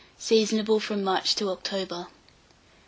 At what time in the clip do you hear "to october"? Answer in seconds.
1.35-2.07